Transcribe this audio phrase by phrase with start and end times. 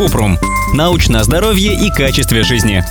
[0.00, 0.38] Купрум.
[0.72, 2.82] Научное здоровье и качестве жизни.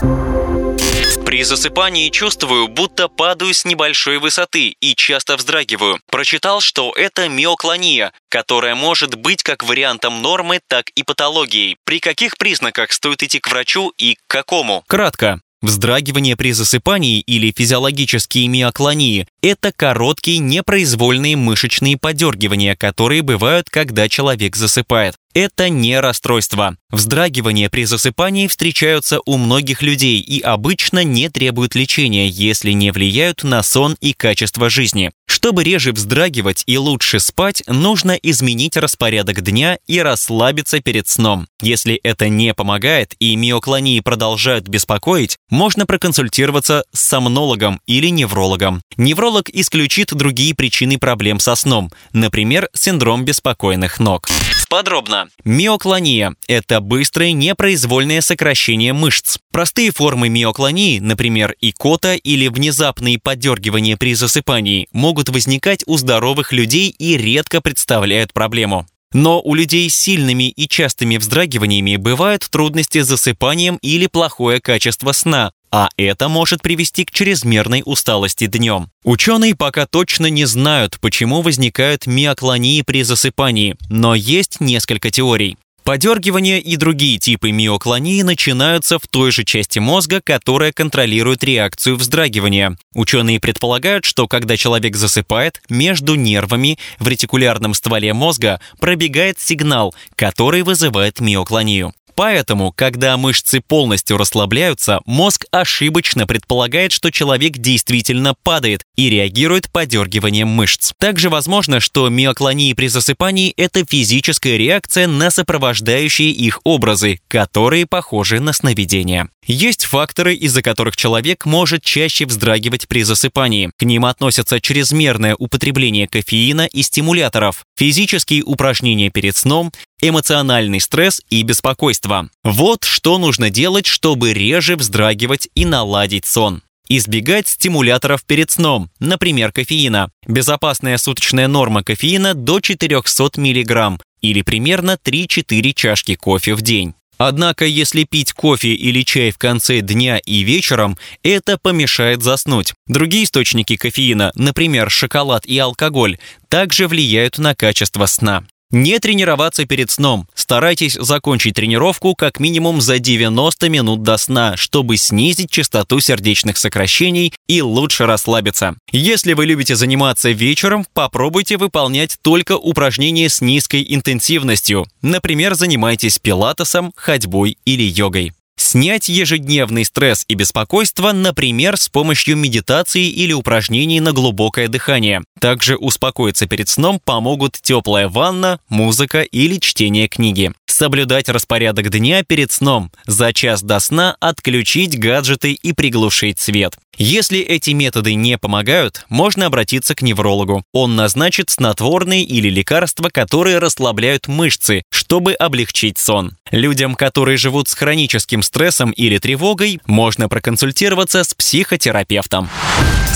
[1.26, 5.98] При засыпании чувствую, будто падаю с небольшой высоты и часто вздрагиваю.
[6.12, 11.78] Прочитал, что это миоклония, которая может быть как вариантом нормы, так и патологией.
[11.84, 14.84] При каких признаках стоит идти к врачу и к какому?
[14.86, 15.42] Кратко.
[15.64, 24.56] Вздрагивание при засыпании или физиологические миоклонии– это короткие непроизвольные мышечные подергивания, которые бывают, когда человек
[24.56, 25.16] засыпает.
[25.36, 26.76] Это не расстройство.
[26.90, 33.44] Вздрагивания при засыпании встречаются у многих людей и обычно не требуют лечения, если не влияют
[33.44, 35.12] на сон и качество жизни.
[35.28, 41.48] Чтобы реже вздрагивать и лучше спать, нужно изменить распорядок дня и расслабиться перед сном.
[41.62, 48.82] Если это не помогает и миоклонии продолжают беспокоить, можно проконсультироваться с сомнологом или неврологом.
[48.98, 54.28] Невролог исключит другие причины проблем со сном, например, синдром беспокойных ног.
[54.70, 55.19] Подробно.
[55.44, 59.38] Миоклония– это быстрое непроизвольное сокращение мышц.
[59.52, 66.90] Простые формы миоклонии, например, икота или внезапные подергивания при засыпании, могут возникать у здоровых людей
[66.90, 68.86] и редко представляют проблему.
[69.12, 75.14] Но у людей с сильными и частыми вздрагиваниями бывают трудности с засыпанием или плохое качество
[75.14, 78.90] сна, а это может привести к чрезмерной усталости днем.
[79.04, 85.58] Ученые пока точно не знают, почему возникают миоклонии при засыпании, но есть несколько теорий.
[85.90, 92.78] Подергивания и другие типы миоклонии начинаются в той же части мозга, которая контролирует реакцию вздрагивания.
[92.94, 100.62] Ученые предполагают, что когда человек засыпает, между нервами в ретикулярном стволе мозга пробегает сигнал, который
[100.62, 101.92] вызывает миоклонию.
[102.20, 110.50] Поэтому, когда мышцы полностью расслабляются, мозг ошибочно предполагает, что человек действительно падает и реагирует подергиванием
[110.50, 110.92] мышц.
[111.00, 118.42] Также возможно, что миоклонии при засыпании– это физическая реакция на сопровождающие их образы, которые похожи
[118.42, 119.30] на сновидения.
[119.46, 123.72] Есть факторы, из-за которых человек может чаще вздрагивать при засыпании.
[123.78, 131.42] К ним относятся чрезмерное употребление кофеина и стимуляторов, физические упражнения перед сном, эмоциональный стресс и
[131.44, 132.30] беспокойство.
[132.44, 136.62] Вот что нужно делать, чтобы реже вздрагивать и наладить сон.
[136.88, 140.10] Избегать стимуляторов перед сном, например, кофеина.
[140.26, 146.96] Безопасная суточная норма кофеина до 400 мг или примерно 3-4 чашки кофе в день.
[147.20, 152.74] Однако, если пить кофе или чай в конце дня и вечером, это помешает заснуть.
[152.88, 156.18] Другие источники кофеина, например, шоколад и алкоголь,
[156.48, 158.46] также влияют на качество сна.
[158.72, 160.28] Не тренироваться перед сном.
[160.36, 167.34] Старайтесь закончить тренировку как минимум за 90 минут до сна, чтобы снизить частоту сердечных сокращений
[167.48, 168.76] и лучше расслабиться.
[168.92, 174.86] Если вы любите заниматься вечером, попробуйте выполнять только упражнения с низкой интенсивностью.
[175.02, 178.34] Например, занимайтесь пилатесом, ходьбой или йогой.
[178.60, 185.24] Снять ежедневный стресс и беспокойство, например, с помощью медитации или упражнений на глубокое дыхание.
[185.40, 190.52] Также успокоиться перед сном помогут теплая ванна, музыка или чтение книги.
[190.66, 192.92] Соблюдать распорядок дня перед сном.
[193.06, 196.78] За час до сна отключить гаджеты и приглушить свет.
[197.02, 200.66] Если эти методы не помогают, можно обратиться к неврологу.
[200.74, 206.36] Он назначит снотворные или лекарства, которые расслабляют мышцы, чтобы облегчить сон.
[206.52, 212.50] Людям, которые живут с хроническим стрессом или тревогой, можно проконсультироваться с психотерапевтом.